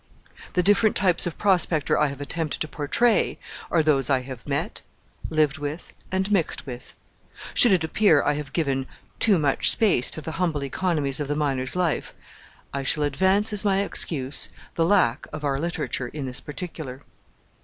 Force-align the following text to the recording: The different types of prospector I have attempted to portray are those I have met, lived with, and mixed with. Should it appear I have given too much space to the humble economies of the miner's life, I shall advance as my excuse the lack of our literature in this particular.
The 0.53 0.63
different 0.63 0.95
types 0.95 1.27
of 1.27 1.37
prospector 1.37 1.95
I 1.95 2.07
have 2.07 2.19
attempted 2.19 2.59
to 2.61 2.67
portray 2.67 3.37
are 3.69 3.83
those 3.83 4.09
I 4.09 4.21
have 4.21 4.47
met, 4.47 4.81
lived 5.29 5.59
with, 5.59 5.93
and 6.11 6.31
mixed 6.31 6.65
with. 6.65 6.95
Should 7.53 7.71
it 7.71 7.83
appear 7.83 8.23
I 8.23 8.33
have 8.33 8.51
given 8.51 8.87
too 9.19 9.37
much 9.37 9.69
space 9.69 10.09
to 10.09 10.21
the 10.21 10.31
humble 10.41 10.63
economies 10.63 11.19
of 11.19 11.27
the 11.27 11.35
miner's 11.35 11.75
life, 11.75 12.15
I 12.73 12.81
shall 12.81 13.03
advance 13.03 13.53
as 13.53 13.63
my 13.63 13.83
excuse 13.83 14.49
the 14.73 14.85
lack 14.85 15.27
of 15.31 15.43
our 15.43 15.59
literature 15.59 16.07
in 16.07 16.25
this 16.25 16.41
particular. 16.41 17.03